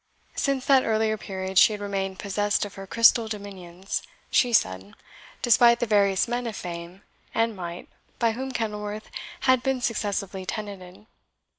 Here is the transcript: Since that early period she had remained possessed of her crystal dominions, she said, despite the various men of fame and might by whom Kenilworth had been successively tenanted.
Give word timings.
Since 0.35 0.65
that 0.65 0.83
early 0.83 1.15
period 1.17 1.59
she 1.59 1.73
had 1.73 1.79
remained 1.79 2.17
possessed 2.17 2.65
of 2.65 2.73
her 2.73 2.87
crystal 2.87 3.27
dominions, 3.27 4.01
she 4.31 4.51
said, 4.51 4.95
despite 5.43 5.79
the 5.79 5.85
various 5.85 6.27
men 6.27 6.47
of 6.47 6.55
fame 6.55 7.03
and 7.35 7.55
might 7.55 7.87
by 8.17 8.31
whom 8.31 8.51
Kenilworth 8.51 9.11
had 9.41 9.61
been 9.61 9.79
successively 9.79 10.43
tenanted. 10.43 11.05